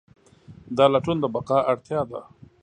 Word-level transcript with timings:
دا 0.77 0.85
لټون 0.93 1.17
د 1.21 1.25
بقا 1.35 1.57
اړتیا 1.71 2.01
ده. 2.09 2.21